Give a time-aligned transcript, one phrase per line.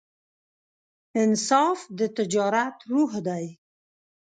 [1.21, 3.45] انصاف د تجارت روح دی.